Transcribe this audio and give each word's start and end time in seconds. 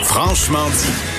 Franchement 0.00 0.68
dit. 0.70 1.12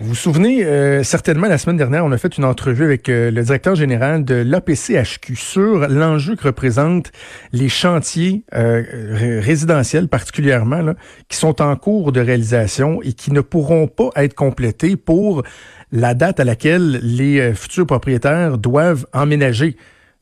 Vous 0.00 0.10
vous 0.10 0.14
souvenez, 0.14 0.64
euh, 0.64 1.02
certainement, 1.02 1.48
la 1.48 1.58
semaine 1.58 1.76
dernière, 1.76 2.04
on 2.04 2.12
a 2.12 2.18
fait 2.18 2.38
une 2.38 2.44
entrevue 2.44 2.84
avec 2.84 3.08
euh, 3.08 3.32
le 3.32 3.42
directeur 3.42 3.74
général 3.74 4.24
de 4.24 4.36
l'APCHQ 4.36 5.34
sur 5.34 5.88
l'enjeu 5.88 6.36
que 6.36 6.44
représentent 6.44 7.10
les 7.52 7.68
chantiers 7.68 8.44
euh, 8.54 9.40
résidentiels, 9.42 10.06
particulièrement, 10.06 10.94
qui 11.28 11.36
sont 11.36 11.60
en 11.60 11.74
cours 11.74 12.12
de 12.12 12.20
réalisation 12.20 13.02
et 13.02 13.12
qui 13.12 13.32
ne 13.32 13.40
pourront 13.40 13.88
pas 13.88 14.10
être 14.16 14.34
complétés 14.34 14.94
pour 14.94 15.42
la 15.90 16.14
date 16.14 16.38
à 16.38 16.44
laquelle 16.44 17.00
les 17.02 17.52
futurs 17.54 17.86
propriétaires 17.86 18.56
doivent 18.56 19.06
emménager. 19.12 19.76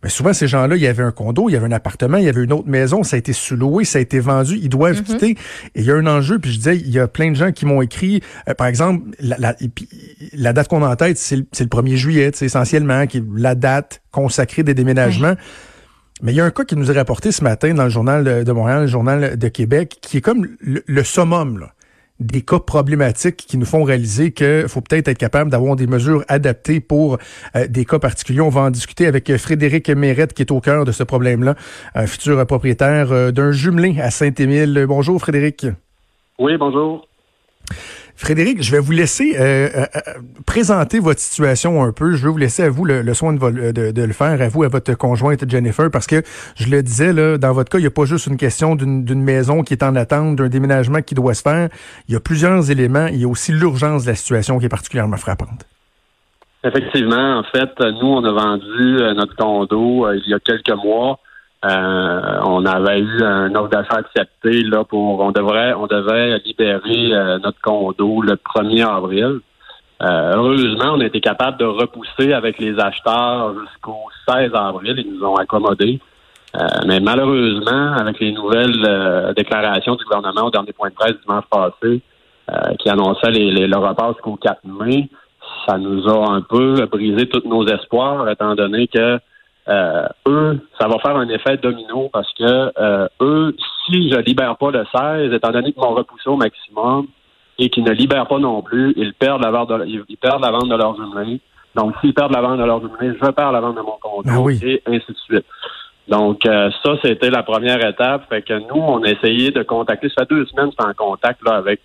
Mais 0.06 0.10
souvent, 0.10 0.32
ces 0.32 0.46
gens-là, 0.46 0.76
il 0.76 0.82
y 0.82 0.86
avait 0.86 1.02
un 1.02 1.10
condo, 1.10 1.48
il 1.48 1.54
y 1.54 1.56
avait 1.56 1.66
un 1.66 1.72
appartement, 1.72 2.16
il 2.18 2.26
y 2.26 2.28
avait 2.28 2.44
une 2.44 2.52
autre 2.52 2.68
maison, 2.68 3.02
ça 3.02 3.16
a 3.16 3.18
été 3.18 3.32
sous-loué, 3.32 3.84
ça 3.84 3.98
a 3.98 4.00
été 4.00 4.20
vendu, 4.20 4.56
ils 4.62 4.68
doivent 4.68 4.98
mhm. 4.98 5.02
quitter. 5.02 5.30
Et 5.74 5.80
il 5.80 5.82
y 5.82 5.90
a 5.90 5.96
un 5.96 6.06
enjeu, 6.06 6.38
puis 6.38 6.52
je 6.52 6.58
disais, 6.58 6.76
il 6.76 6.90
y 6.90 7.00
a 7.00 7.08
plein 7.08 7.32
de 7.32 7.34
gens 7.34 7.50
qui 7.50 7.66
m'ont 7.66 7.82
écrit, 7.82 8.22
euh, 8.48 8.54
par 8.54 8.68
exemple, 8.68 9.02
la, 9.18 9.36
la, 9.40 9.56
la, 10.32 10.52
date 10.52 10.68
qu'on 10.68 10.84
a 10.84 10.88
en 10.88 10.94
tête, 10.94 11.18
c'est 11.18 11.34
le, 11.34 11.46
le 11.58 11.66
1er 11.66 11.96
juillet, 11.96 12.30
essentiellement, 12.40 13.08
qui 13.08 13.18
est 13.18 13.24
la 13.34 13.56
date 13.56 14.00
consacrée 14.12 14.62
des 14.62 14.74
déménagements. 14.74 15.34
Mais 16.22 16.32
il 16.32 16.36
y 16.36 16.40
a 16.40 16.44
un 16.44 16.52
cas 16.52 16.62
qui 16.62 16.76
nous 16.76 16.88
est 16.88 16.94
rapporté 16.94 17.32
ce 17.32 17.42
matin 17.42 17.74
dans 17.74 17.82
le 17.82 17.90
journal 17.90 18.44
de 18.44 18.52
Montréal, 18.52 18.82
le 18.82 18.86
journal 18.86 19.36
de 19.36 19.48
Québec, 19.48 19.98
qui 20.00 20.18
est 20.18 20.20
comme 20.20 20.46
le, 20.60 20.84
le 20.86 21.02
summum, 21.02 21.58
là 21.58 21.72
des 22.20 22.42
cas 22.42 22.58
problématiques 22.58 23.36
qui 23.36 23.58
nous 23.58 23.66
font 23.66 23.82
réaliser 23.82 24.32
qu'il 24.32 24.68
faut 24.68 24.80
peut-être 24.80 25.08
être 25.08 25.18
capable 25.18 25.50
d'avoir 25.50 25.76
des 25.76 25.86
mesures 25.86 26.24
adaptées 26.28 26.80
pour 26.80 27.18
euh, 27.54 27.66
des 27.66 27.84
cas 27.84 27.98
particuliers. 27.98 28.40
On 28.40 28.48
va 28.48 28.62
en 28.62 28.70
discuter 28.70 29.06
avec 29.06 29.36
Frédéric 29.36 29.90
Mérette, 29.90 30.32
qui 30.32 30.42
est 30.42 30.50
au 30.50 30.60
cœur 30.60 30.84
de 30.84 30.92
ce 30.92 31.02
problème-là, 31.02 31.54
un 31.94 32.06
futur 32.06 32.44
propriétaire 32.46 33.12
euh, 33.12 33.30
d'un 33.32 33.52
jumelé 33.52 34.00
à 34.00 34.10
Saint-Émile. 34.10 34.86
Bonjour 34.88 35.20
Frédéric. 35.20 35.66
Oui, 36.38 36.56
bonjour. 36.56 37.06
Frédéric, 38.16 38.62
je 38.62 38.72
vais 38.72 38.78
vous 38.78 38.92
laisser 38.92 39.36
euh, 39.38 39.68
euh, 39.76 39.84
euh, 39.94 40.00
présenter 40.46 41.00
votre 41.00 41.20
situation 41.20 41.82
un 41.82 41.92
peu. 41.92 42.12
Je 42.12 42.24
vais 42.24 42.30
vous 42.30 42.38
laisser 42.38 42.62
à 42.62 42.70
vous 42.70 42.86
le, 42.86 43.12
soin 43.12 43.34
de, 43.34 44.00
le 44.00 44.12
faire, 44.14 44.40
à 44.40 44.48
vous, 44.48 44.62
à 44.62 44.68
votre 44.68 44.94
conjointe 44.94 45.48
Jennifer, 45.48 45.90
parce 45.90 46.06
que 46.06 46.22
je 46.56 46.70
le 46.70 46.82
disais, 46.82 47.12
là, 47.12 47.36
dans 47.36 47.52
votre 47.52 47.70
cas, 47.70 47.76
il 47.76 47.82
n'y 47.82 47.86
a 47.86 47.90
pas 47.90 48.06
juste 48.06 48.26
une 48.26 48.38
question 48.38 48.74
d'une 48.74 49.22
maison 49.22 49.62
qui 49.62 49.74
est 49.74 49.82
en 49.82 49.94
attente, 49.96 50.36
d'un 50.36 50.48
déménagement 50.48 51.02
qui 51.02 51.14
doit 51.14 51.34
se 51.34 51.42
faire. 51.42 51.68
Il 52.08 52.14
y 52.14 52.16
a 52.16 52.20
plusieurs 52.20 52.70
éléments. 52.70 53.06
Il 53.08 53.20
y 53.20 53.24
a 53.24 53.28
aussi 53.28 53.52
l'urgence 53.52 54.04
de 54.04 54.10
la 54.10 54.16
situation 54.16 54.58
qui 54.58 54.64
est 54.64 54.70
particulièrement 54.70 55.18
frappante. 55.18 55.66
Effectivement, 56.64 57.38
en 57.38 57.44
fait, 57.44 57.78
nous, 57.78 58.08
on 58.08 58.24
a 58.24 58.32
vendu 58.32 59.14
notre 59.14 59.36
condo 59.36 60.10
il 60.12 60.26
y 60.26 60.34
a 60.34 60.38
quelques 60.38 60.70
mois. 60.82 61.20
Euh, 61.64 62.40
on 62.44 62.66
avait 62.66 63.00
eu 63.00 63.22
un 63.22 63.54
offre 63.54 63.70
d'achat 63.70 63.96
accepté 63.96 64.62
là 64.62 64.84
pour 64.84 65.20
on 65.20 65.32
devrait 65.32 65.72
on 65.72 65.86
devait 65.86 66.38
libérer 66.44 67.14
euh, 67.14 67.38
notre 67.38 67.60
condo 67.60 68.20
le 68.20 68.34
1er 68.34 68.86
avril. 68.86 69.40
Euh, 70.02 70.32
heureusement, 70.34 70.92
on 70.92 71.00
a 71.00 71.06
été 71.06 71.20
capable 71.20 71.56
de 71.56 71.64
repousser 71.64 72.34
avec 72.34 72.58
les 72.58 72.78
acheteurs 72.78 73.54
jusqu'au 73.58 74.02
16 74.28 74.50
avril. 74.54 74.94
Ils 74.98 75.14
nous 75.14 75.24
ont 75.24 75.36
accommodés. 75.36 75.98
mais 76.86 77.00
malheureusement, 77.00 77.94
avec 77.94 78.20
les 78.20 78.32
nouvelles 78.32 79.32
déclarations 79.34 79.96
du 79.96 80.04
gouvernement 80.04 80.46
au 80.46 80.50
dernier 80.50 80.72
point 80.72 80.90
de 80.90 80.94
presse 80.94 81.16
dimanche 81.22 81.46
passé, 81.50 82.02
qui 82.78 82.90
annonçait 82.90 83.30
les, 83.30 83.66
le 83.66 83.76
report 83.78 84.12
jusqu'au 84.12 84.36
4 84.36 84.60
mai, 84.64 85.08
ça 85.66 85.78
nous 85.78 86.06
a 86.08 86.30
un 86.30 86.42
peu 86.42 86.86
brisé 86.86 87.26
tous 87.28 87.48
nos 87.48 87.66
espoirs, 87.66 88.28
étant 88.28 88.54
donné 88.54 88.88
que 88.88 89.18
euh, 89.68 90.06
eux, 90.28 90.60
ça 90.78 90.86
va 90.86 90.98
faire 90.98 91.16
un 91.16 91.28
effet 91.28 91.56
domino 91.56 92.08
parce 92.12 92.32
que 92.34 92.72
euh, 92.78 93.08
eux, 93.20 93.56
si 93.84 94.10
je 94.10 94.18
libère 94.18 94.56
pas 94.56 94.70
le 94.70 94.84
16, 94.94 95.32
étant 95.32 95.50
donné 95.50 95.72
qu'ils 95.72 95.82
m'ont 95.82 95.94
repoussé 95.94 96.28
au 96.28 96.36
maximum 96.36 97.08
et 97.58 97.68
qu'ils 97.68 97.82
ne 97.82 97.90
libèrent 97.90 98.28
pas 98.28 98.38
non 98.38 98.62
plus, 98.62 98.92
ils 98.96 99.12
perdent 99.14 99.42
la 99.42 99.50
vente 99.50 99.70
de, 99.70 99.84
ils 99.86 100.16
perdent 100.18 100.42
la 100.42 100.52
vente 100.52 100.68
de 100.68 100.76
leurs 100.76 100.94
jumelés. 100.94 101.40
Donc, 101.74 101.94
s'ils 102.00 102.14
perdent 102.14 102.32
la 102.32 102.42
vente 102.42 102.58
de 102.58 102.64
leurs 102.64 102.80
jumelés, 102.80 103.18
je 103.20 103.30
perds 103.30 103.52
la 103.52 103.60
vente 103.60 103.76
de 103.76 103.80
mon 103.80 103.98
compte 104.00 104.26
ah 104.28 104.38
et 104.62 104.82
ainsi 104.86 105.12
de 105.12 105.18
suite. 105.18 105.46
Donc, 106.08 106.46
euh, 106.46 106.70
ça, 106.84 106.92
c'était 107.02 107.30
la 107.30 107.42
première 107.42 107.84
étape. 107.84 108.28
Fait 108.28 108.42
que 108.42 108.54
nous, 108.54 108.80
on 108.80 109.02
a 109.02 109.08
essayé 109.08 109.50
de 109.50 109.64
contacter, 109.64 110.08
ça 110.10 110.24
fait 110.24 110.34
deux 110.34 110.46
semaines, 110.46 110.70
c'est 110.78 110.86
en 110.86 110.94
contact 110.94 111.42
là 111.44 111.56
avec 111.56 111.80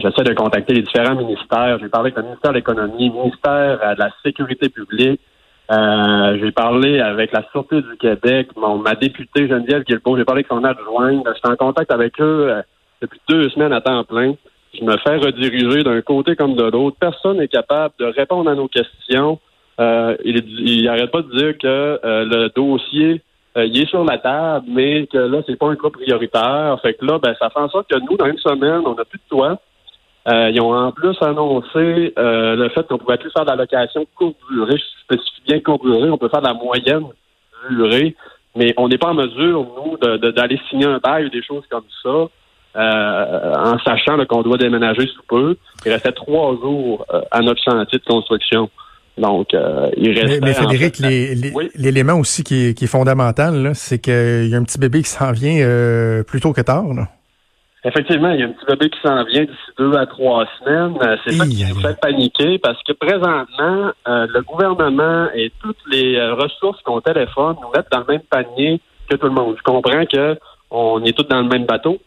j'essaie 0.00 0.24
de 0.24 0.34
contacter 0.34 0.74
les 0.74 0.82
différents 0.82 1.14
ministères. 1.14 1.78
J'ai 1.80 1.88
parlé 1.88 2.06
avec 2.06 2.16
le 2.16 2.22
ministère 2.22 2.50
de 2.50 2.56
l'Économie, 2.56 3.10
le 3.10 3.14
ministère 3.14 3.94
de 3.94 4.00
la 4.00 4.10
Sécurité 4.24 4.70
publique, 4.70 5.20
euh, 5.70 6.38
j'ai 6.40 6.50
parlé 6.50 7.00
avec 7.00 7.32
la 7.32 7.44
Sûreté 7.50 7.82
du 7.82 7.96
Québec, 7.98 8.48
mon, 8.56 8.78
ma 8.78 8.94
députée 8.94 9.48
Geneviève 9.48 9.84
Guilbeault, 9.84 10.16
j'ai 10.16 10.24
parlé 10.24 10.40
avec 10.40 10.48
son 10.48 10.64
adjoint. 10.64 11.22
Je 11.26 11.32
suis 11.34 11.48
en 11.52 11.56
contact 11.56 11.92
avec 11.92 12.18
eux 12.20 12.48
euh, 12.50 12.62
depuis 13.02 13.20
deux 13.28 13.50
semaines 13.50 13.72
à 13.72 13.80
temps 13.80 14.04
plein. 14.04 14.34
Je 14.78 14.84
me 14.84 14.96
fais 14.98 15.16
rediriger 15.16 15.82
d'un 15.82 16.00
côté 16.00 16.36
comme 16.36 16.54
de 16.54 16.64
l'autre. 16.64 16.96
Personne 16.98 17.38
n'est 17.38 17.48
capable 17.48 17.94
de 17.98 18.06
répondre 18.06 18.50
à 18.50 18.54
nos 18.54 18.68
questions. 18.68 19.38
Euh, 19.78 20.16
il 20.24 20.84
n'arrête 20.84 21.10
pas 21.10 21.22
de 21.22 21.36
dire 21.36 21.58
que 21.58 22.00
le 22.02 22.48
dossier 22.48 23.22
il 23.56 23.76
est 23.82 23.88
sur 23.88 24.04
la 24.04 24.18
table, 24.18 24.66
mais 24.68 25.06
que 25.06 25.18
là, 25.18 25.42
c'est 25.46 25.56
pas 25.56 25.68
un 25.68 25.74
cas 25.74 25.90
prioritaire. 25.90 26.78
Fait 26.80 26.94
que 26.94 27.04
là, 27.04 27.18
ben, 27.18 27.34
ça 27.40 27.50
fait 27.50 27.58
en 27.58 27.68
sorte 27.68 27.90
que 27.90 27.98
nous, 27.98 28.16
dans 28.16 28.26
une 28.26 28.38
semaine, 28.38 28.82
on 28.86 28.94
n'a 28.94 29.04
plus 29.04 29.18
de 29.18 29.28
toit. 29.28 29.58
Euh, 30.28 30.50
ils 30.52 30.60
ont 30.60 30.74
en 30.74 30.92
plus 30.92 31.16
annoncé 31.22 32.12
euh, 32.18 32.54
le 32.54 32.68
fait 32.70 32.86
qu'on 32.86 32.98
pouvait 32.98 33.16
plus 33.16 33.30
faire 33.30 33.44
de 33.44 33.50
la 33.50 33.56
location 33.56 34.04
courte 34.14 34.36
durée. 34.50 34.76
Je 34.76 35.14
spécifie 35.14 35.42
bien 35.46 35.60
courte 35.60 35.82
durée. 35.84 36.10
On 36.10 36.18
peut 36.18 36.28
faire 36.28 36.42
de 36.42 36.48
la 36.48 36.54
moyenne 36.54 37.04
durée, 37.70 38.14
mais 38.54 38.74
on 38.76 38.88
n'est 38.88 38.98
pas 38.98 39.08
en 39.08 39.14
mesure, 39.14 39.66
nous, 39.76 39.96
d'aller 40.32 40.60
signer 40.68 40.86
un 40.86 40.98
bail 40.98 41.26
ou 41.26 41.28
des 41.30 41.42
choses 41.42 41.64
comme 41.70 41.84
ça. 42.02 42.28
Euh, 42.76 43.54
en 43.54 43.78
sachant 43.78 44.22
qu'on 44.26 44.42
doit 44.42 44.58
déménager 44.58 45.06
sous 45.06 45.22
peu. 45.26 45.56
Il 45.86 45.92
restait 45.92 46.12
trois 46.12 46.54
jours 46.56 47.06
à 47.30 47.40
notre 47.40 47.62
chantier 47.62 47.98
de 47.98 48.04
construction. 48.04 48.68
Donc, 49.16 49.48
il 49.96 50.10
restait... 50.10 50.40
Mais, 50.40 50.52
Frédéric, 50.52 50.98
l'élément 51.74 52.20
aussi 52.20 52.44
qui 52.44 52.68
est, 52.68 52.86
fondamental, 52.86 53.72
c'est 53.74 53.98
qu'il 53.98 54.48
y 54.48 54.54
a 54.54 54.58
un 54.58 54.64
petit 54.64 54.78
bébé 54.78 55.02
qui 55.02 55.08
s'en 55.08 55.32
vient 55.32 56.22
plus 56.24 56.40
tôt 56.40 56.52
que 56.52 56.60
tard. 56.60 56.92
Là. 56.94 57.08
Effectivement, 57.84 58.30
il 58.30 58.40
y 58.40 58.42
a 58.42 58.46
un 58.46 58.50
petit 58.50 58.66
bébé 58.66 58.90
qui 58.90 58.98
s'en 59.00 59.22
vient 59.24 59.44
d'ici 59.44 59.70
deux 59.78 59.94
à 59.94 60.06
trois 60.06 60.46
semaines. 60.58 60.96
Euh, 61.00 61.16
c'est 61.24 61.32
ça 61.32 61.46
qui 61.46 61.64
nous 61.64 61.80
fait 61.80 62.00
paniquer 62.00 62.58
parce 62.58 62.82
que 62.82 62.92
présentement, 62.92 63.92
euh, 64.08 64.26
le 64.28 64.42
gouvernement 64.42 65.28
et 65.32 65.52
toutes 65.62 65.78
les 65.88 66.16
euh, 66.16 66.34
ressources 66.34 66.82
qu'on 66.82 67.00
téléphone 67.00 67.56
nous 67.62 67.70
mettent 67.70 67.90
dans 67.92 68.00
le 68.00 68.06
même 68.08 68.22
panier 68.22 68.80
que 69.08 69.14
tout 69.14 69.26
le 69.26 69.32
monde. 69.32 69.54
Je 69.56 69.62
comprends 69.62 70.04
que 70.06 70.36
on 70.70 71.02
est 71.04 71.16
tous 71.16 71.28
dans 71.28 71.40
le 71.40 71.48
même 71.48 71.66
bateau. 71.66 71.98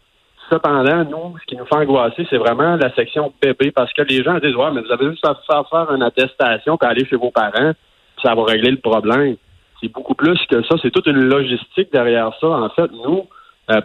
Cependant, 0.49 1.05
nous, 1.05 1.37
ce 1.39 1.45
qui 1.45 1.55
nous 1.55 1.65
fait 1.65 1.75
angoisser, 1.75 2.27
c'est 2.29 2.37
vraiment 2.37 2.75
la 2.75 2.93
section 2.93 3.31
bébé 3.41 3.71
parce 3.71 3.93
que 3.93 4.01
les 4.01 4.23
gens 4.23 4.39
disent 4.39 4.55
Ouais, 4.55 4.71
mais 4.73 4.81
vous 4.81 4.91
avez 4.91 5.09
juste 5.09 5.25
à 5.25 5.35
faire 5.47 5.63
faire 5.69 5.95
une 5.95 6.03
attestation 6.03 6.77
puis 6.77 6.89
aller 6.89 7.05
chez 7.05 7.15
vos 7.15 7.31
parents, 7.31 7.71
puis 8.17 8.23
ça 8.23 8.35
va 8.35 8.43
régler 8.43 8.71
le 8.71 8.77
problème. 8.81 9.37
C'est 9.81 9.91
beaucoup 9.91 10.15
plus 10.15 10.37
que 10.49 10.61
ça. 10.63 10.75
C'est 10.81 10.91
toute 10.91 11.07
une 11.07 11.23
logistique 11.29 11.93
derrière 11.93 12.31
ça. 12.41 12.47
En 12.47 12.69
fait, 12.69 12.91
nous, 12.91 13.25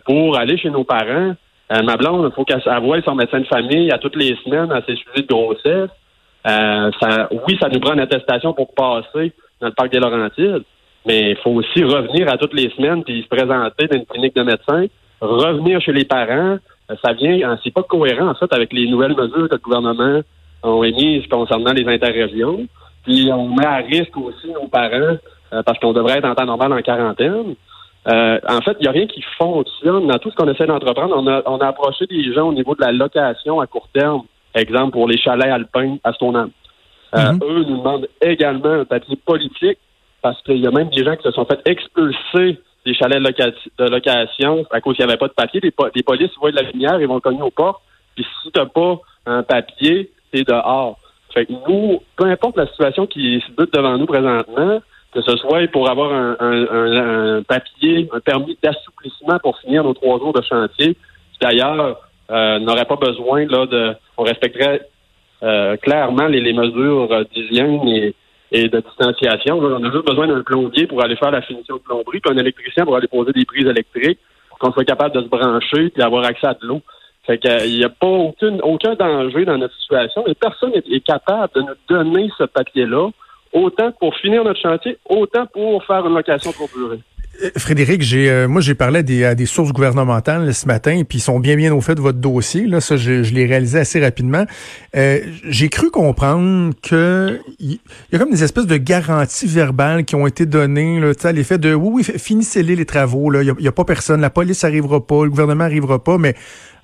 pour 0.04 0.36
aller 0.36 0.58
chez 0.58 0.68
nos 0.68 0.82
parents, 0.82 1.36
euh, 1.72 1.82
ma 1.82 1.96
blonde, 1.96 2.30
il 2.30 2.34
faut 2.34 2.44
qu'elle 2.44 2.62
voie 2.82 3.02
son 3.02 3.14
médecin 3.14 3.40
de 3.40 3.46
famille 3.46 3.90
à 3.90 3.98
toutes 3.98 4.16
les 4.16 4.36
semaines 4.44 4.70
à 4.70 4.82
ses 4.82 4.96
sujets 4.96 5.22
de 5.22 5.26
grossesse. 5.26 5.90
Euh, 6.46 6.90
ça, 7.00 7.28
oui, 7.32 7.58
ça 7.60 7.68
nous 7.68 7.80
prend 7.80 7.94
une 7.94 8.00
attestation 8.00 8.52
pour 8.52 8.72
passer 8.72 9.32
dans 9.60 9.66
le 9.66 9.72
parc 9.72 9.90
des 9.90 9.98
Laurentides, 9.98 10.62
mais 11.04 11.30
il 11.30 11.36
faut 11.36 11.50
aussi 11.50 11.82
revenir 11.82 12.32
à 12.32 12.38
toutes 12.38 12.54
les 12.54 12.70
semaines 12.70 13.02
puis 13.02 13.22
se 13.22 13.28
présenter 13.28 13.88
dans 13.88 13.96
une 13.96 14.06
clinique 14.06 14.36
de 14.36 14.42
médecin, 14.42 14.86
revenir 15.20 15.80
chez 15.80 15.92
les 15.92 16.04
parents. 16.04 16.58
Euh, 16.90 16.94
ça 17.04 17.12
vient, 17.14 17.58
c'est 17.64 17.74
pas 17.74 17.82
cohérent 17.82 18.28
en 18.28 18.34
fait 18.34 18.52
avec 18.52 18.72
les 18.72 18.88
nouvelles 18.88 19.16
mesures 19.16 19.48
que 19.48 19.54
le 19.54 19.60
gouvernement 19.60 20.20
a 20.62 20.84
émises 20.84 21.26
concernant 21.26 21.72
les 21.72 21.86
interrégions. 21.88 22.64
Puis 23.02 23.28
on 23.32 23.48
met 23.48 23.66
à 23.66 23.76
risque 23.76 24.16
aussi 24.16 24.52
nos 24.52 24.68
parents 24.68 25.16
parce 25.64 25.78
qu'on 25.78 25.92
devrait 25.92 26.18
être 26.18 26.28
en 26.28 26.34
temps 26.34 26.44
normal 26.44 26.72
en 26.72 26.82
quarantaine. 26.82 27.54
Euh, 28.08 28.38
en 28.48 28.60
fait, 28.60 28.76
il 28.80 28.82
n'y 28.82 28.88
a 28.88 28.92
rien 28.92 29.06
qui 29.06 29.22
fonctionne 29.36 30.06
dans 30.06 30.18
tout 30.18 30.30
ce 30.30 30.36
qu'on 30.36 30.48
essaie 30.48 30.66
d'entreprendre. 30.66 31.16
On 31.16 31.26
a, 31.26 31.42
on 31.46 31.58
a 31.58 31.66
approché 31.66 32.06
des 32.06 32.32
gens 32.32 32.48
au 32.48 32.52
niveau 32.52 32.74
de 32.74 32.80
la 32.80 32.92
location 32.92 33.60
à 33.60 33.66
court 33.66 33.88
terme, 33.92 34.22
exemple 34.54 34.92
pour 34.92 35.08
les 35.08 35.18
chalets 35.18 35.50
alpins 35.50 35.96
à 36.04 36.12
Stoneham. 36.12 36.50
Euh, 37.16 37.32
mhm. 37.32 37.40
Eux 37.42 37.64
nous 37.64 37.78
demandent 37.78 38.08
également 38.20 38.70
un 38.70 38.84
papier 38.84 39.16
politique 39.16 39.78
parce 40.22 40.40
qu'il 40.42 40.58
y 40.58 40.66
a 40.66 40.70
même 40.70 40.88
des 40.90 41.04
gens 41.04 41.16
qui 41.16 41.22
se 41.22 41.30
sont 41.32 41.44
fait 41.46 41.60
expulser 41.64 42.60
des 42.84 42.94
chalets 42.94 43.20
de, 43.20 43.84
location 43.90 44.64
à 44.70 44.80
cause 44.80 44.96
qu'il 44.96 45.04
n'y 45.04 45.10
avait 45.10 45.18
pas 45.18 45.28
de 45.28 45.32
papier. 45.32 45.60
Les, 45.60 45.72
les 45.94 46.02
polices 46.02 46.30
voient 46.38 46.52
de 46.52 46.56
la 46.56 46.70
lumière, 46.70 47.00
ils 47.00 47.08
vont 47.08 47.20
cogner 47.20 47.42
aux 47.42 47.50
portes. 47.50 47.82
Puis 48.14 48.24
si 48.42 48.50
tu 48.52 48.58
n'as 48.58 48.66
pas 48.66 49.00
un 49.26 49.42
papier, 49.42 50.10
t'es 50.32 50.44
dehors. 50.44 50.98
Fait 51.34 51.46
que 51.46 51.52
nous, 51.68 52.00
peu 52.16 52.24
importe 52.24 52.56
la 52.56 52.66
situation 52.66 53.06
qui 53.06 53.42
se 53.46 53.52
bute 53.52 53.74
devant 53.74 53.98
nous 53.98 54.06
présentement, 54.06 54.80
que 55.16 55.22
ce 55.22 55.36
soit 55.38 55.66
pour 55.68 55.88
avoir 55.88 56.12
un, 56.12 57.42
papier, 57.42 58.06
un 58.12 58.20
permis 58.20 58.58
d'assouplissement 58.62 59.38
pour 59.38 59.58
finir 59.60 59.82
nos 59.82 59.94
trois 59.94 60.18
jours 60.18 60.34
de 60.34 60.42
chantier. 60.42 60.94
D'ailleurs, 61.40 62.00
euh, 62.30 62.58
n'aurait 62.58 62.84
pas 62.84 62.96
besoin 62.96 63.46
là 63.46 63.64
de, 63.64 63.94
on 64.18 64.24
respecterait 64.24 64.82
euh, 65.42 65.76
clairement 65.78 66.26
les, 66.26 66.52
mesures 66.52 67.24
d'hygiène 67.32 67.80
et, 68.52 68.68
de 68.68 68.80
distanciation. 68.80 69.58
on 69.58 69.84
a 69.84 69.90
juste 69.90 70.06
besoin 70.06 70.26
d'un 70.26 70.42
plombier 70.42 70.86
pour 70.86 71.02
aller 71.02 71.16
faire 71.16 71.30
la 71.30 71.40
finition 71.40 71.76
de 71.76 71.80
plomberie, 71.80 72.20
puis 72.20 72.32
un 72.32 72.36
électricien 72.36 72.84
pour 72.84 72.96
aller 72.96 73.08
poser 73.08 73.32
des 73.32 73.46
prises 73.46 73.66
électriques, 73.66 74.18
pour 74.50 74.58
qu'on 74.58 74.72
soit 74.72 74.84
capable 74.84 75.14
de 75.14 75.22
se 75.22 75.28
brancher 75.28 75.88
puis 75.88 76.02
avoir 76.02 76.26
accès 76.26 76.46
à 76.46 76.54
de 76.54 76.66
l'eau. 76.66 76.82
Fait 77.26 77.38
qu'il 77.38 77.78
n'y 77.78 77.84
a 77.84 77.88
pas 77.88 78.06
aucun, 78.06 78.58
aucun 78.58 78.94
danger 78.94 79.46
dans 79.46 79.56
notre 79.56 79.74
situation 79.76 80.26
et 80.26 80.34
personne 80.34 80.72
n'est 80.72 81.00
capable 81.00 81.54
de 81.54 81.60
nous 81.62 81.74
donner 81.88 82.30
ce 82.36 82.44
papier-là, 82.44 83.08
autant 83.52 83.92
pour 83.98 84.14
finir 84.16 84.44
notre 84.44 84.60
chantier, 84.60 84.98
autant 85.08 85.46
pour 85.46 85.84
faire 85.84 86.06
une 86.06 86.14
location 86.14 86.52
pour 86.52 86.68
durer. 86.68 87.00
Euh, 87.42 87.50
Frédéric, 87.56 88.02
j'ai 88.02 88.30
euh, 88.30 88.48
moi 88.48 88.60
j'ai 88.60 88.74
parlé 88.74 89.00
à 89.00 89.02
des, 89.02 89.24
à 89.24 89.34
des 89.34 89.46
sources 89.46 89.72
gouvernementales 89.72 90.54
ce 90.54 90.66
matin, 90.66 91.02
puis 91.08 91.18
ils 91.18 91.22
sont 91.22 91.38
bien 91.38 91.56
bien 91.56 91.74
au 91.74 91.80
fait 91.80 91.94
de 91.94 92.00
votre 92.00 92.18
dossier. 92.18 92.66
Là, 92.66 92.80
ça, 92.80 92.96
je, 92.96 93.22
je 93.22 93.34
l'ai 93.34 93.46
réalisé 93.46 93.78
assez 93.78 94.00
rapidement. 94.00 94.44
Euh, 94.96 95.20
j'ai 95.44 95.68
cru 95.68 95.90
comprendre 95.90 96.72
que 96.82 97.40
il 97.58 97.78
y, 98.12 98.16
a 98.16 98.18
comme 98.18 98.30
des 98.30 98.44
espèces 98.44 98.66
de 98.66 98.76
garanties 98.76 99.46
verbales 99.46 100.04
qui 100.04 100.14
ont 100.14 100.26
été 100.26 100.46
données, 100.46 101.00
là, 101.00 101.12
à 101.22 101.32
l'effet 101.32 101.58
de 101.58 101.74
oui, 101.74 102.04
oui, 102.08 102.18
finissez-les 102.18 102.76
les 102.76 102.86
travaux. 102.86 103.30
Là, 103.30 103.42
il 103.42 103.54
y, 103.60 103.68
a, 103.68 103.72
pas 103.72 103.84
personne, 103.84 104.20
la 104.20 104.30
police 104.30 104.64
arrivera 104.64 105.06
pas, 105.06 105.24
le 105.24 105.30
gouvernement 105.30 105.64
arrivera 105.64 106.02
pas, 106.02 106.18
mais 106.18 106.34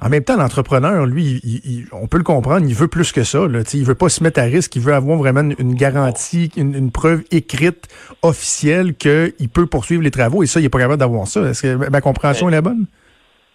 en 0.05 0.09
même 0.09 0.25
temps, 0.25 0.37
l'entrepreneur, 0.37 1.07
lui, 1.07 1.41
il, 1.45 1.87
on 1.93 2.09
peut 2.09 2.19
le 2.19 2.25
comprendre, 2.25 2.67
il 2.67 2.75
veut 2.75 2.89
plus 2.89 3.13
que 3.13 3.23
ça. 3.23 3.47
Là, 3.47 3.61
il 3.73 3.85
veut 3.85 3.95
pas 3.95 4.09
se 4.09 4.25
mettre 4.25 4.41
à 4.41 4.45
risque, 4.45 4.75
il 4.75 4.83
veut 4.83 4.95
avoir 4.95 5.17
vraiment 5.17 5.49
une, 5.59 5.75
garantie, 5.75 6.51
une, 6.57 6.91
preuve 6.91 7.23
écrite, 7.31 7.87
officielle, 8.23 8.95
qu'il 8.95 9.49
peut 9.55 9.67
poursuivre 9.67 10.03
les 10.03 10.11
travaux. 10.11 10.43
Et 10.43 10.47
ça, 10.47 10.59
il 10.59 10.65
n'est 10.65 10.71
pas 10.71 10.81
capable 10.81 10.99
d'avoir 10.99 11.29
ça. 11.29 11.43
Est-ce 11.43 11.63
que 11.63 11.89
ma 11.89 12.01
compréhension 12.01 12.49
est 12.49 12.53
la 12.53 12.63
bonne? 12.63 12.87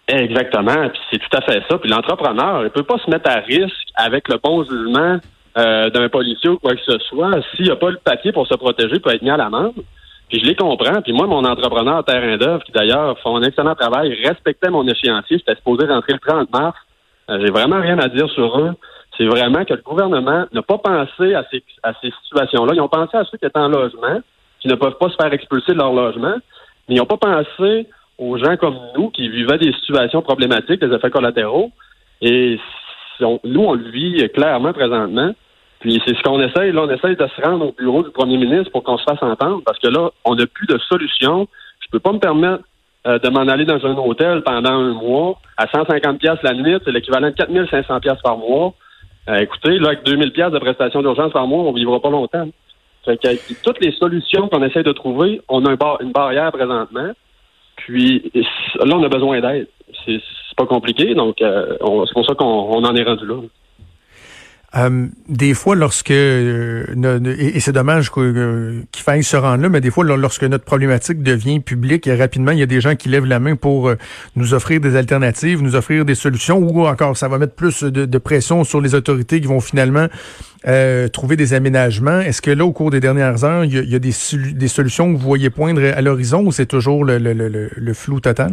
Exactement. 0.08 0.88
Puis 0.88 1.00
c'est 1.12 1.18
tout 1.18 1.36
à 1.36 1.42
fait 1.42 1.62
ça. 1.68 1.76
Puis 1.76 1.90
l'entrepreneur, 1.90 2.64
il 2.64 2.70
peut 2.70 2.82
pas 2.82 2.96
se 3.04 3.10
mettre 3.10 3.30
à 3.30 3.40
risque 3.40 3.88
avec 3.94 4.26
le 4.28 4.38
bon 4.42 4.64
jugement 4.64 5.18
euh, 5.58 5.90
d'un 5.90 6.08
policier 6.08 6.48
ou 6.48 6.58
quoi 6.58 6.74
que 6.74 6.82
ce 6.86 6.98
soit. 7.10 7.30
S'il 7.56 7.70
a 7.70 7.76
pas 7.76 7.90
le 7.90 7.98
papier 7.98 8.32
pour 8.32 8.46
se 8.46 8.54
protéger, 8.54 8.94
il 8.94 9.00
peut 9.02 9.14
être 9.14 9.22
mis 9.22 9.30
à 9.30 9.36
l'amende. 9.36 9.74
Puis 10.28 10.40
je 10.40 10.46
les 10.46 10.54
comprends. 10.54 11.00
Puis 11.02 11.12
moi, 11.12 11.26
mon 11.26 11.44
entrepreneur 11.44 12.04
terrain 12.04 12.36
d'œuvre, 12.36 12.62
qui 12.64 12.72
d'ailleurs 12.72 13.18
font 13.20 13.36
un 13.36 13.42
excellent 13.42 13.74
travail, 13.74 14.14
respectait 14.24 14.70
mon 14.70 14.86
échéancier. 14.86 15.38
C'était 15.38 15.56
supposé 15.56 15.86
rentrer 15.86 16.12
le 16.12 16.18
30 16.18 16.52
mars. 16.52 16.76
Euh, 17.30 17.38
j'ai 17.40 17.50
vraiment 17.50 17.80
rien 17.80 17.98
à 17.98 18.08
dire 18.08 18.28
sur 18.30 18.58
eux. 18.60 18.72
C'est 19.16 19.26
vraiment 19.26 19.64
que 19.64 19.74
le 19.74 19.82
gouvernement 19.82 20.46
n'a 20.52 20.62
pas 20.62 20.78
pensé 20.78 21.34
à 21.34 21.44
ces, 21.50 21.62
à 21.82 21.92
ces 22.00 22.12
situations-là. 22.24 22.72
Ils 22.74 22.80
ont 22.80 22.88
pensé 22.88 23.16
à 23.16 23.24
ceux 23.24 23.38
qui 23.38 23.46
étaient 23.46 23.58
en 23.58 23.68
logement, 23.68 24.20
qui 24.60 24.68
ne 24.68 24.74
peuvent 24.74 24.98
pas 24.98 25.08
se 25.08 25.16
faire 25.16 25.32
expulser 25.32 25.72
de 25.72 25.78
leur 25.78 25.92
logement, 25.92 26.36
mais 26.88 26.94
ils 26.94 26.98
n'ont 26.98 27.06
pas 27.06 27.16
pensé 27.16 27.88
aux 28.18 28.36
gens 28.36 28.56
comme 28.56 28.76
nous 28.96 29.10
qui 29.10 29.28
vivaient 29.28 29.58
des 29.58 29.72
situations 29.72 30.22
problématiques, 30.22 30.80
des 30.80 30.94
effets 30.94 31.10
collatéraux. 31.10 31.70
Et 32.20 32.58
nous, 33.20 33.60
on 33.60 33.74
le 33.74 33.90
vit 33.90 34.28
clairement 34.30 34.72
présentement. 34.72 35.32
Puis 35.80 36.02
c'est 36.04 36.16
ce 36.16 36.22
qu'on 36.22 36.40
essaye. 36.40 36.72
Là, 36.72 36.82
on 36.82 36.90
essaye 36.90 37.16
de 37.16 37.26
se 37.26 37.42
rendre 37.42 37.68
au 37.68 37.72
bureau 37.72 38.02
du 38.02 38.10
premier 38.10 38.36
ministre 38.36 38.70
pour 38.72 38.82
qu'on 38.82 38.98
se 38.98 39.04
fasse 39.04 39.22
entendre 39.22 39.62
parce 39.64 39.78
que 39.78 39.88
là, 39.88 40.10
on 40.24 40.34
n'a 40.34 40.46
plus 40.46 40.66
de 40.66 40.78
solution. 40.88 41.46
Je 41.80 41.86
peux 41.90 42.00
pas 42.00 42.12
me 42.12 42.18
permettre 42.18 42.64
euh, 43.06 43.18
de 43.18 43.28
m'en 43.28 43.46
aller 43.46 43.64
dans 43.64 43.84
un 43.86 43.96
hôtel 43.96 44.42
pendant 44.42 44.72
un 44.72 44.92
mois 44.92 45.38
à 45.56 45.68
150 45.68 46.18
pièces 46.18 46.42
la 46.42 46.52
nuit, 46.52 46.76
c'est 46.84 46.90
l'équivalent 46.90 47.28
de 47.28 47.34
4500 47.34 48.00
pièces 48.00 48.20
par 48.22 48.36
mois. 48.36 48.74
Euh, 49.28 49.36
écoutez, 49.36 49.78
là, 49.78 49.88
avec 49.88 50.04
2000 50.04 50.32
pièces 50.32 50.50
de 50.50 50.58
prestation 50.58 51.00
d'urgence 51.00 51.32
par 51.32 51.46
mois, 51.46 51.62
on 51.62 51.72
vivra 51.72 52.00
pas 52.00 52.10
longtemps. 52.10 52.48
Fait 53.04 53.16
que, 53.16 53.62
toutes 53.62 53.80
les 53.80 53.92
solutions 53.92 54.48
qu'on 54.48 54.62
essaie 54.64 54.82
de 54.82 54.92
trouver, 54.92 55.40
on 55.48 55.64
a 55.64 55.76
une 56.00 56.12
barrière 56.12 56.50
présentement. 56.50 57.12
Puis 57.76 58.30
là, 58.84 58.96
on 58.96 59.02
a 59.02 59.08
besoin 59.08 59.40
d'aide. 59.40 59.68
C'est 60.04 60.20
pas 60.56 60.66
compliqué, 60.66 61.14
donc 61.14 61.40
euh, 61.40 61.76
c'est 62.06 62.12
pour 62.12 62.26
ça 62.26 62.34
qu'on 62.34 62.84
en 62.84 62.96
est 62.96 63.04
rendu 63.04 63.26
là. 63.26 63.36
Euh, 64.76 65.06
des 65.30 65.54
fois, 65.54 65.74
lorsque 65.74 66.10
euh, 66.10 66.84
et, 67.38 67.58
c'est 67.58 67.72
dommage 67.72 68.10
qu'il 68.10 68.84
faille 69.02 69.24
se 69.24 69.36
rendre 69.36 69.62
là, 69.62 69.70
mais 69.70 69.80
des 69.80 69.90
fois, 69.90 70.04
lorsque 70.04 70.44
notre 70.44 70.64
problématique 70.64 71.22
devient 71.22 71.60
publique, 71.60 72.06
et 72.06 72.14
rapidement, 72.14 72.52
il 72.52 72.58
y 72.58 72.62
a 72.62 72.66
des 72.66 72.82
gens 72.82 72.94
qui 72.94 73.08
lèvent 73.08 73.24
la 73.24 73.40
main 73.40 73.56
pour 73.56 73.88
euh, 73.88 73.96
nous 74.36 74.52
offrir 74.52 74.80
des 74.80 74.94
alternatives, 74.94 75.62
nous 75.62 75.74
offrir 75.74 76.04
des 76.04 76.14
solutions, 76.14 76.58
ou 76.58 76.86
encore, 76.86 77.16
ça 77.16 77.28
va 77.28 77.38
mettre 77.38 77.54
plus 77.54 77.82
de, 77.82 78.18
pression 78.18 78.64
sur 78.64 78.82
les 78.82 78.94
autorités 78.94 79.40
qui 79.40 79.46
vont 79.46 79.60
finalement 79.60 80.08
trouver 81.12 81.36
des 81.36 81.54
aménagements. 81.54 82.18
Est-ce 82.18 82.42
que 82.42 82.50
là, 82.50 82.64
au 82.64 82.72
cours 82.72 82.90
des 82.90 83.00
dernières 83.00 83.44
heures, 83.44 83.64
il 83.64 83.88
y 83.88 83.94
a, 83.94 83.98
des, 83.98 84.10
solutions 84.68 85.12
que 85.14 85.16
vous 85.16 85.24
voyez 85.24 85.50
poindre 85.50 85.80
à 85.82 86.02
l'horizon, 86.02 86.42
ou 86.44 86.52
c'est 86.52 86.66
toujours 86.66 87.04
le, 87.04 87.18
le 87.18 87.94
flou 87.94 88.20
total? 88.20 88.50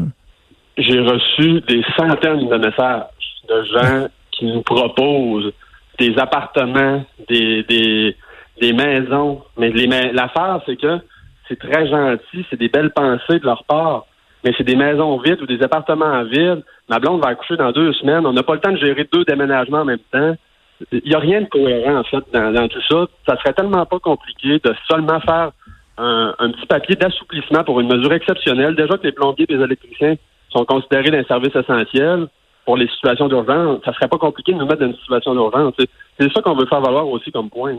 J'ai 0.77 0.99
reçu 0.99 1.61
des 1.67 1.81
centaines 1.97 2.47
de 2.47 2.57
messages 2.57 3.03
de 3.49 3.63
gens 3.73 4.07
qui 4.31 4.45
nous 4.45 4.61
proposent 4.61 5.51
des 5.97 6.17
appartements, 6.17 7.03
des, 7.29 7.63
des, 7.63 8.15
des 8.61 8.73
maisons. 8.73 9.43
Mais 9.57 9.69
l'affaire, 10.13 10.61
c'est 10.65 10.75
que 10.75 10.99
c'est 11.47 11.59
très 11.59 11.87
gentil, 11.87 12.45
c'est 12.49 12.59
des 12.59 12.69
belles 12.69 12.91
pensées 12.91 13.39
de 13.39 13.45
leur 13.45 13.63
part, 13.65 14.05
mais 14.43 14.53
c'est 14.57 14.63
des 14.63 14.75
maisons 14.75 15.17
vides 15.17 15.41
ou 15.41 15.45
des 15.45 15.61
appartements 15.63 16.23
vides. 16.23 16.63
Ma 16.89 16.99
blonde 16.99 17.21
va 17.21 17.29
accoucher 17.29 17.57
dans 17.57 17.71
deux 17.71 17.93
semaines. 17.93 18.25
On 18.25 18.33
n'a 18.33 18.43
pas 18.43 18.53
le 18.53 18.59
temps 18.59 18.71
de 18.71 18.77
gérer 18.77 19.07
deux 19.11 19.23
déménagements 19.25 19.81
en 19.81 19.85
même 19.85 19.99
temps. 20.11 20.35
Il 20.91 21.01
n'y 21.05 21.15
a 21.15 21.19
rien 21.19 21.41
de 21.41 21.47
cohérent, 21.47 21.97
en 21.97 22.03
fait, 22.03 22.23
dans, 22.33 22.67
tout 22.67 22.81
ça. 22.89 23.05
Ça 23.27 23.37
serait 23.37 23.53
tellement 23.53 23.85
pas 23.85 23.99
compliqué 23.99 24.59
de 24.63 24.75
seulement 24.89 25.19
faire 25.21 25.51
un, 25.97 26.35
un 26.37 26.51
petit 26.51 26.65
papier 26.65 26.95
d'assouplissement 26.95 27.63
pour 27.63 27.79
une 27.79 27.87
mesure 27.87 28.13
exceptionnelle. 28.13 28.75
Déjà 28.75 28.97
que 28.97 29.03
les 29.03 29.13
plombiers 29.13 29.45
les 29.47 29.63
électriciens 29.63 30.15
sont 30.49 30.65
considérés 30.65 31.11
d'un 31.11 31.23
service 31.23 31.55
essentiel 31.55 32.27
pour 32.65 32.77
les 32.77 32.87
situations 32.87 33.27
d'urgence, 33.27 33.79
ça 33.85 33.93
serait 33.93 34.07
pas 34.07 34.17
compliqué 34.17 34.51
de 34.51 34.57
nous 34.57 34.65
mettre 34.65 34.81
dans 34.81 34.87
une 34.87 34.97
situation 34.97 35.33
d'urgence. 35.33 35.73
C'est 36.19 36.31
ça 36.33 36.41
qu'on 36.41 36.55
veut 36.55 36.65
faire 36.65 36.81
valoir 36.81 37.07
aussi 37.07 37.31
comme 37.31 37.49
point. 37.49 37.75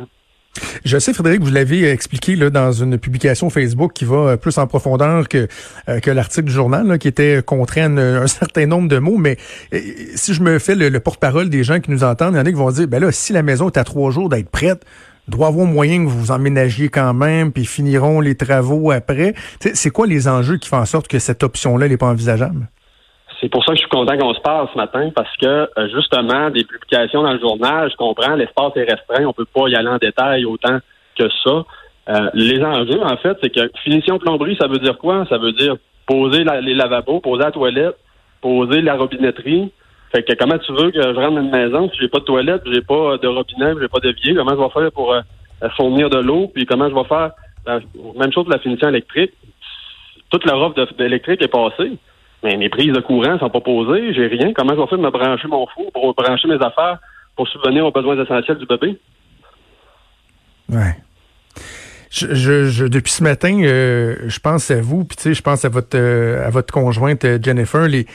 Je 0.85 0.99
sais, 0.99 1.13
Frédéric, 1.13 1.43
vous 1.43 1.53
l'avez 1.53 1.91
expliqué 1.91 2.37
là, 2.37 2.51
dans 2.51 2.73
une 2.73 2.99
publication 2.99 3.51
Facebook 3.51 3.93
qui 3.93 4.05
va 4.05 4.17
euh, 4.17 4.37
plus 4.37 4.57
en 4.59 4.67
profondeur 4.67 5.29
que, 5.29 5.49
euh, 5.89 6.01
que 6.01 6.11
l'article 6.11 6.47
du 6.47 6.53
journal, 6.53 6.99
qui 6.99 7.09
était 7.09 7.43
contraint 7.45 7.97
un, 7.97 8.27
certain 8.27 8.67
nombre 8.67 8.89
de 8.89 8.99
mots. 8.99 9.19
Mais 9.19 9.37
euh, 9.75 9.79
si 10.15 10.35
je 10.35 10.43
me 10.43 10.59
fais 10.59 10.75
le, 10.75 11.01
porte-parole 11.01 11.51
des 11.51 11.65
gens 11.65 11.81
qui 11.81 11.91
nous 11.91 12.05
entendent, 12.05 12.35
il 12.35 12.39
y 12.39 12.41
en 12.41 12.47
a 12.47 12.49
qui 12.49 12.53
vont 12.53 12.71
dire, 12.71 12.89
ben 12.89 13.03
là, 13.03 13.13
si 13.13 13.33
la 13.33 13.43
maison 13.43 13.69
est 13.69 13.77
à 13.77 13.85
trois 13.85 14.11
jours 14.11 14.29
d'être 14.29 14.51
prête, 14.51 14.85
doit 15.29 15.49
avoir 15.49 15.67
moyen 15.67 16.05
que 16.05 16.09
vous 16.09 16.19
vous 16.21 16.31
emménagiez 16.31 16.89
quand 16.89 17.13
même, 17.13 17.53
puis 17.53 17.65
finiront 17.65 18.21
les 18.21 18.37
travaux 18.37 18.93
après. 18.93 19.35
C'est 19.61 19.91
quoi 19.91 20.07
les 20.07 20.29
enjeux 20.29 20.57
qui 20.57 20.69
font 20.69 20.79
en 20.79 20.87
sorte 20.87 21.09
que 21.09 21.19
cette 21.19 21.43
option-là 21.43 21.89
n'est 21.89 21.97
pas 21.97 22.07
envisageable? 22.07 22.69
C'est 23.41 23.51
pour 23.51 23.65
ça 23.65 23.73
que 23.73 23.77
je 23.77 23.81
suis 23.81 23.91
content 23.91 24.17
qu'on 24.17 24.35
se 24.35 24.41
parle 24.41 24.69
ce 24.73 24.79
matin 24.79 25.11
parce 25.15 25.35
que 25.37 25.47
euh, 25.47 25.89
justement, 25.95 26.51
des 26.51 26.65
publications 26.65 27.23
dans 27.23 27.33
le 27.33 27.39
journal, 27.39 27.91
je 27.91 27.97
comprends, 27.97 28.35
l'espace 28.35 28.73
est 28.77 28.91
restreint, 28.91 29.27
on 29.27 29.33
peut 29.33 29.45
pas 29.45 29.69
y 29.69 29.75
aller 29.75 29.89
en 29.89 29.99
détail 29.99 30.45
autant 30.47 30.79
que 31.19 31.29
ça. 31.45 31.65
Euh, 32.09 32.31
les 32.35 32.63
enjeux, 32.63 33.03
en 33.03 33.17
fait, 33.17 33.37
c'est 33.43 33.51
que 33.51 33.71
finition 33.83 34.19
plomberie, 34.19 34.57
ça 34.59 34.69
veut 34.69 34.79
dire 34.79 34.97
quoi? 34.97 35.27
Ça 35.29 35.39
veut 35.39 35.53
dire 35.53 35.77
poser 36.07 36.45
les 36.63 36.75
lavabos, 36.75 37.21
poser 37.21 37.45
la 37.45 37.51
toilette, 37.51 37.97
poser 38.41 38.81
la 38.81 38.95
robinetterie. 38.95 39.71
Fait 40.13 40.23
que 40.23 40.33
comment 40.35 40.59
tu 40.59 40.73
veux 40.73 40.91
que 40.91 41.03
je 41.03 41.09
rentre 41.09 41.35
dans 41.35 41.43
une 41.43 41.51
maison 41.51 41.91
si 41.91 41.99
j'ai 42.01 42.09
pas 42.09 42.21
de 42.21 42.25
toilette, 42.25 42.63
j'ai 42.65 42.81
pas 42.81 43.19
de 43.19 43.27
robinet, 43.27 43.75
j'ai 43.81 43.89
pas 43.89 43.99
d'évier, 43.99 44.35
comment 44.35 44.53
je 44.53 44.57
vais 44.57 44.83
faire 44.83 44.93
pour 44.93 45.13
euh, 45.13 45.21
fournir 45.77 46.09
de 46.09 46.19
l'eau, 46.19 46.51
puis 46.55 46.65
comment 46.65 46.89
je 46.89 46.95
vais 46.95 47.05
faire 47.05 47.33
la 47.67 47.81
même 48.17 48.33
chose 48.33 48.45
pour 48.45 48.53
la 48.53 48.61
finition 48.61 48.89
électrique. 48.89 49.33
Toute 50.31 50.45
leur 50.47 50.61
offre 50.61 50.95
d'électrique 50.97 51.43
est 51.43 51.49
passée. 51.49 51.93
Mais 52.47 52.57
mes 52.57 52.69
prises 52.69 52.93
de 52.93 53.01
courant 53.01 53.37
sont 53.41 53.51
pas 53.51 53.61
posées, 53.61 54.15
j'ai 54.15 54.29
rien. 54.29 54.53
Comment 54.55 54.77
je 54.77 54.81
vais 54.81 54.87
faire 54.87 54.99
de 54.99 55.03
me 55.03 55.11
brancher 55.11 55.49
mon 55.49 55.67
four 55.67 55.91
pour 55.91 56.15
brancher 56.15 56.47
mes 56.47 56.63
affaires 56.65 57.01
pour 57.35 57.49
subvenir 57.49 57.85
aux 57.85 57.91
besoins 57.91 58.23
essentiels 58.23 58.59
du 58.59 58.67
bébé? 58.67 58.97
Ouais. 60.69 60.95
Je, 62.13 62.87
depuis 62.87 63.11
ce 63.11 63.25
matin, 63.25 63.61
euh, 63.65 64.15
je 64.29 64.39
pense 64.39 64.71
à 64.71 64.81
vous, 64.81 65.05
puis 65.05 65.35
je 65.35 65.43
pense 65.43 65.65
à 65.65 65.69
votre 65.69 65.99
euh, 65.99 66.47
à 66.47 66.51
votre 66.51 66.73
conjointe 66.73 67.25
euh, 67.25 67.37
Jennifer. 67.43 67.89
Les, 67.89 68.07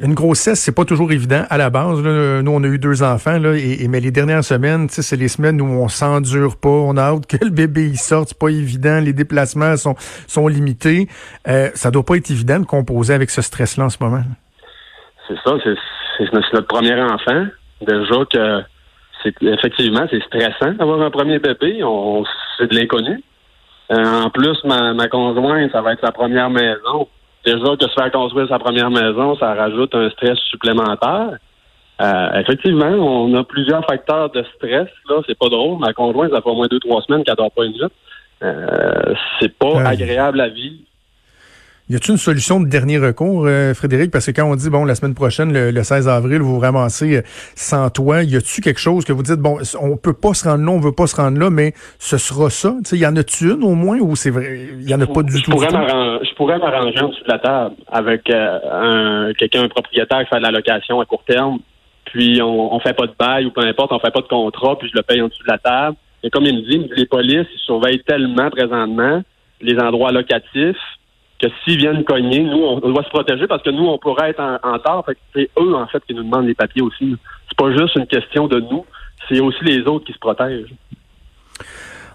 une 0.00 0.14
grossesse, 0.14 0.60
c'est 0.60 0.74
pas 0.74 0.84
toujours 0.84 1.12
évident 1.12 1.44
à 1.50 1.56
la 1.56 1.70
base. 1.70 2.00
Nous, 2.02 2.50
on 2.50 2.62
a 2.62 2.66
eu 2.66 2.78
deux 2.78 3.02
enfants, 3.02 3.38
là, 3.38 3.54
et, 3.54 3.86
mais 3.88 4.00
les 4.00 4.10
dernières 4.10 4.44
semaines, 4.44 4.88
c'est 4.88 5.16
les 5.16 5.28
semaines 5.28 5.60
où 5.60 5.66
on 5.66 5.88
s'endure 5.88 6.56
pas, 6.56 6.68
on 6.68 6.96
a 6.96 7.02
hâte 7.02 7.26
que 7.26 7.36
le 7.42 7.50
bébé 7.50 7.88
il 7.88 7.96
sorte, 7.96 8.28
c'est 8.28 8.38
pas 8.38 8.48
évident, 8.48 9.00
les 9.00 9.12
déplacements 9.12 9.76
sont, 9.76 9.94
sont 10.26 10.48
limités. 10.48 11.08
Euh, 11.48 11.70
ça 11.74 11.90
doit 11.90 12.04
pas 12.04 12.16
être 12.16 12.30
évident 12.30 12.60
de 12.60 12.66
composer 12.66 13.14
avec 13.14 13.30
ce 13.30 13.42
stress-là 13.42 13.84
en 13.84 13.90
ce 13.90 13.98
moment. 14.00 14.22
C'est 15.28 15.36
ça, 15.44 15.52
c'est 15.62 16.32
notre 16.32 16.66
premier 16.66 17.00
enfant. 17.00 17.46
Déjà 17.86 18.24
que 18.32 18.62
c'est 19.22 19.34
effectivement 19.42 20.06
c'est 20.10 20.22
stressant 20.24 20.72
d'avoir 20.72 21.00
un 21.00 21.10
premier 21.10 21.38
bébé, 21.38 21.82
on, 21.82 22.24
c'est 22.58 22.70
de 22.70 22.74
l'inconnu. 22.74 23.22
Euh, 23.90 24.22
en 24.22 24.30
plus, 24.30 24.56
ma, 24.64 24.94
ma 24.94 25.08
conjointe, 25.08 25.70
ça 25.72 25.82
va 25.82 25.92
être 25.92 26.00
sa 26.04 26.12
première 26.12 26.50
maison 26.50 27.08
déjà 27.44 27.76
que 27.76 27.84
se 27.84 27.94
faire 27.94 28.10
construire 28.10 28.48
sa 28.48 28.58
première 28.58 28.90
maison, 28.90 29.36
ça 29.36 29.54
rajoute 29.54 29.94
un 29.94 30.10
stress 30.10 30.38
supplémentaire. 30.50 31.38
Euh, 32.00 32.40
effectivement, 32.40 32.86
on 32.86 33.32
a 33.34 33.44
plusieurs 33.44 33.84
facteurs 33.86 34.30
de 34.30 34.44
stress. 34.56 34.88
Là, 35.08 35.20
c'est 35.26 35.38
pas 35.38 35.48
drôle. 35.48 35.78
Ma 35.78 35.92
conjointe, 35.92 36.32
ça 36.32 36.40
fait 36.40 36.48
au 36.48 36.54
moins 36.54 36.66
deux, 36.68 36.80
trois 36.80 37.02
semaines 37.02 37.22
qu'elle 37.22 37.36
dort 37.36 37.52
pas 37.52 37.64
une 37.64 37.72
nuit. 37.72 37.82
Euh, 38.42 39.14
c'est 39.40 39.56
pas 39.56 39.80
agréable 39.86 40.40
à 40.40 40.48
vivre. 40.48 40.78
Y 41.90 41.96
a-t-il 41.96 42.12
une 42.12 42.16
solution 42.16 42.60
de 42.60 42.66
dernier 42.66 42.96
recours, 42.96 43.44
euh, 43.46 43.74
Frédéric? 43.74 44.10
Parce 44.10 44.24
que 44.24 44.30
quand 44.30 44.50
on 44.50 44.56
dit, 44.56 44.70
bon, 44.70 44.86
la 44.86 44.94
semaine 44.94 45.12
prochaine, 45.12 45.52
le, 45.52 45.82
16 45.82 46.08
avril, 46.08 46.40
vous 46.40 46.54
vous 46.54 46.60
ramassez 46.60 47.18
euh, 47.18 47.22
sans 47.56 47.90
toi, 47.90 48.22
y 48.22 48.36
a-tu 48.36 48.62
quelque 48.62 48.80
chose 48.80 49.04
que 49.04 49.12
vous 49.12 49.22
dites, 49.22 49.38
bon, 49.38 49.58
on 49.78 49.98
peut 49.98 50.14
pas 50.14 50.32
se 50.32 50.48
rendre 50.48 50.64
là, 50.64 50.70
on 50.72 50.80
veut 50.80 50.94
pas 50.94 51.06
se 51.06 51.16
rendre 51.16 51.38
là, 51.38 51.50
mais 51.50 51.74
ce 51.98 52.16
sera 52.16 52.48
ça? 52.48 52.74
Il 52.90 52.98
y 52.98 53.06
en 53.06 53.14
a-tu 53.16 53.50
une 53.50 53.62
au 53.64 53.74
moins 53.74 53.98
ou 53.98 54.16
c'est 54.16 54.30
vrai? 54.30 54.66
Il 54.80 54.88
y 54.88 54.94
en 54.94 55.00
a 55.02 55.06
pas 55.06 55.22
du 55.22 55.36
je 55.36 55.44
tout? 55.44 55.50
Pourrais 55.50 55.68
je 55.68 56.34
pourrais 56.36 56.58
m'arranger 56.58 57.00
en 57.02 57.08
dessous 57.10 57.22
de 57.22 57.30
la 57.30 57.38
table 57.38 57.74
avec 57.92 58.30
euh, 58.30 59.28
un, 59.28 59.34
quelqu'un, 59.34 59.64
un 59.64 59.68
propriétaire 59.68 60.20
qui 60.24 60.30
fait 60.30 60.38
de 60.38 60.42
la 60.42 60.52
location 60.52 61.00
à 61.00 61.04
court 61.04 61.24
terme 61.26 61.58
puis 62.06 62.40
on, 62.40 62.74
on 62.74 62.80
fait 62.80 62.94
pas 62.94 63.06
de 63.06 63.14
bail 63.18 63.44
ou 63.44 63.50
peu 63.50 63.60
importe, 63.60 63.92
on 63.92 63.98
fait 63.98 64.12
pas 64.12 64.20
de 64.20 64.28
contrat, 64.28 64.78
puis 64.78 64.88
je 64.88 64.96
le 64.96 65.02
paye 65.02 65.20
en 65.20 65.28
dessous 65.28 65.42
de 65.42 65.50
la 65.50 65.58
table. 65.58 65.96
Et 66.22 66.30
comme 66.30 66.44
il 66.44 66.54
me 66.54 66.62
dit, 66.62 66.90
les 66.96 67.04
polices 67.06 67.46
ils 67.52 67.60
surveillent 67.66 68.02
tellement 68.04 68.48
présentement 68.48 69.22
les 69.60 69.78
endroits 69.78 70.12
locatifs 70.12 70.76
que 71.38 71.46
s'ils 71.64 71.78
viennent 71.78 72.04
cogner, 72.04 72.40
nous, 72.40 72.62
on, 72.62 72.78
doit 72.80 73.02
se 73.02 73.08
protéger 73.08 73.46
parce 73.46 73.62
que 73.62 73.70
nous, 73.70 73.86
on 73.86 73.98
pourrait 73.98 74.30
être 74.30 74.40
en, 74.40 74.58
en 74.62 74.78
tort. 74.78 75.04
c'est 75.34 75.50
eux, 75.58 75.74
en 75.74 75.86
fait, 75.86 76.02
qui 76.06 76.14
nous 76.14 76.22
demandent 76.22 76.46
les 76.46 76.54
papiers 76.54 76.82
aussi. 76.82 77.16
C'est 77.48 77.56
pas 77.56 77.70
juste 77.72 77.96
une 77.96 78.06
question 78.06 78.46
de 78.46 78.60
nous, 78.60 78.84
c'est 79.28 79.40
aussi 79.40 79.64
les 79.64 79.80
autres 79.82 80.04
qui 80.04 80.12
se 80.12 80.18
protègent. 80.18 80.74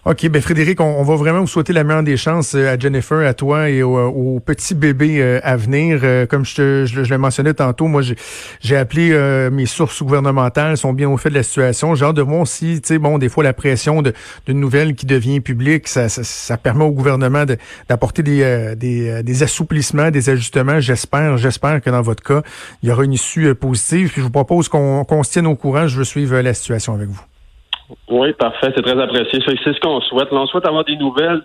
OK, 0.10 0.28
ben 0.28 0.42
Frédéric, 0.42 0.82
on, 0.82 1.04
va 1.04 1.16
vraiment 1.18 1.42
vous 1.42 1.46
souhaiter 1.46 1.72
la 1.72 1.84
meilleure 1.84 2.02
des 2.02 2.18
chances 2.18 2.56
euh, 2.56 2.74
à 2.74 2.80
Jennifer, 2.80 3.20
à 3.28 3.36
toi 3.36 3.70
et 3.70 3.84
au, 3.84 4.42
petit 4.44 4.74
bébé 4.74 5.22
euh, 5.22 5.40
à 5.44 5.56
venir. 5.56 6.00
Euh, 6.02 6.26
comme 6.26 6.44
je, 6.46 6.56
te, 6.56 6.86
je, 6.88 7.02
le 7.02 7.18
mentionnais 7.20 7.54
tantôt, 7.54 7.86
moi 7.86 8.02
j'ai 8.60 8.76
appelé 8.76 9.12
mes 9.52 9.68
sources 9.68 10.02
gouvernementales, 10.02 10.78
sont 10.78 10.94
bien 10.94 11.08
au 11.08 11.18
fait 11.18 11.30
de 11.30 11.36
la 11.36 11.44
situation. 11.44 11.94
Hâte 11.94 12.16
de 12.16 12.24
voir 12.24 12.40
aussi, 12.40 12.82
tu 12.82 12.88
sais, 12.88 12.98
bon, 12.98 13.20
des 13.20 13.30
fois 13.30 13.44
la 13.44 13.54
pression 13.54 14.02
d'une 14.02 14.60
nouvelle 14.60 14.96
qui 14.96 15.06
devient 15.06 15.42
publique, 15.42 15.88
ça, 15.88 16.10
ça, 16.10 16.58
permet 16.58 16.86
au 16.86 16.92
gouvernement 16.92 17.46
d'apporter 17.88 18.24
des, 18.24 19.44
assouplissements, 19.44 20.10
des 20.10 20.32
ajustements. 20.32 20.80
J'espère, 20.80 21.38
j'espère 21.38 21.82
que 21.84 21.92
dans 21.92 22.02
votre 22.02 22.24
cas, 22.24 22.42
il 22.82 22.90
y 22.90 22.92
aura 22.92 23.04
une 23.04 23.14
issue 23.14 23.54
positive. 23.54 24.10
Puis 24.10 24.22
je 24.22 24.26
vous 24.26 24.32
propose 24.32 24.70
qu'on 24.70 25.24
se 25.24 25.32
tienne 25.32 25.46
au 25.46 25.56
courant. 25.56 25.88
Je 25.88 26.00
veux 26.00 26.04
suivre 26.04 26.40
la 26.40 26.56
situation 26.56 26.96
avec 26.96 27.10
vous. 27.10 27.29
Oui, 28.10 28.34
parfait. 28.34 28.72
C'est 28.76 28.82
très 28.82 29.02
apprécié. 29.02 29.40
C'est 29.46 29.74
ce 29.74 29.80
qu'on 29.80 30.02
souhaite. 30.02 30.30
on 30.32 30.46
souhaite 30.48 30.68
avoir 30.68 30.86
des 30.86 30.96
nouvelles 30.96 31.42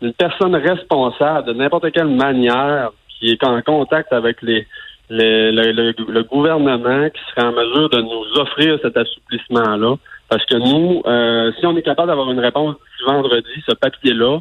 d'une 0.00 0.12
personne 0.12 0.54
responsable 0.54 1.48
de 1.48 1.52
n'importe 1.54 1.90
quelle 1.92 2.08
manière 2.08 2.90
qui 3.18 3.30
est 3.30 3.44
en 3.44 3.60
contact 3.62 4.12
avec 4.12 4.40
les, 4.42 4.66
le, 5.10 6.22
gouvernement 6.22 7.08
qui 7.10 7.20
serait 7.30 7.46
en 7.46 7.52
mesure 7.52 7.90
de 7.90 8.00
nous 8.00 8.40
offrir 8.40 8.78
cet 8.82 8.96
assouplissement-là. 8.96 9.96
Parce 10.28 10.44
que 10.44 10.56
nous, 10.56 11.02
euh, 11.06 11.52
si 11.58 11.66
on 11.66 11.76
est 11.76 11.82
capable 11.82 12.08
d'avoir 12.08 12.30
une 12.30 12.40
réponse 12.40 12.76
vendredi, 13.06 13.48
ce 13.66 13.74
papier-là, 13.74 14.40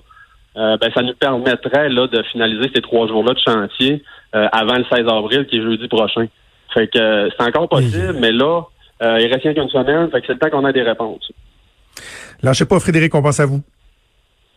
euh, 0.58 0.78
ben, 0.78 0.92
ça 0.94 1.02
nous 1.02 1.14
permettrait 1.14 1.90
là, 1.90 2.08
de 2.08 2.22
finaliser 2.24 2.70
ces 2.76 2.82
trois 2.82 3.08
jours-là 3.08 3.34
de 3.34 3.40
chantier 3.40 4.04
euh, 4.36 4.48
avant 4.52 4.76
le 4.76 4.86
16 4.92 5.08
avril, 5.08 5.46
qui 5.46 5.58
est 5.58 5.62
jeudi 5.62 5.88
prochain. 5.88 6.26
Fait 6.74 6.88
que 6.88 7.30
c'est 7.30 7.44
encore 7.44 7.70
possible, 7.70 8.16
mais 8.20 8.32
là, 8.32 8.64
euh, 9.02 9.20
il 9.20 9.28
reste 9.32 9.44
rien 9.44 9.54
qu'une 9.54 9.70
semaine, 9.70 10.10
fait 10.12 10.22
que 10.22 10.28
c'est 10.28 10.34
le 10.34 10.40
temps 10.40 10.50
qu'on 10.50 10.66
a 10.66 10.74
des 10.74 10.82
réponses. 10.82 11.32
Lâchez 12.42 12.66
pas, 12.66 12.80
Frédéric, 12.80 13.14
on 13.16 13.22
pense 13.22 13.40
à 13.40 13.46
vous. 13.46 13.62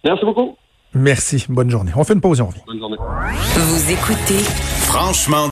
Merci 0.05 0.25
beaucoup. 0.25 0.57
Merci. 0.95 1.47
Bonne 1.49 1.71
journée. 1.71 1.93
On 1.95 2.05
fait 2.05 2.15
une 2.15 2.21
pause 2.21 2.41
et 2.41 2.43
on 2.43 2.47
revient. 2.47 2.61
Bonne 2.67 2.79
journée. 2.79 2.97
Vous 2.99 3.93
écoutez 3.93 4.43
Franchement 4.91 5.49